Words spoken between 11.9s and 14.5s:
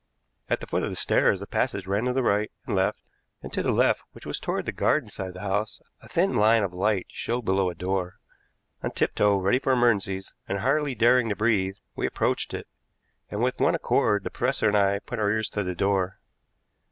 we approached it, and with one accord the